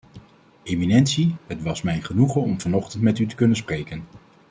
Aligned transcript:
Eminentie, 0.65 1.35
het 1.47 1.61
was 1.61 1.81
mij 1.81 1.95
een 1.95 2.03
genoegen 2.03 2.41
om 2.41 2.61
vanochtend 2.61 3.03
met 3.03 3.19
u 3.19 3.25
te 3.25 3.35
kunnen 3.35 3.57
spreken. 3.57 4.03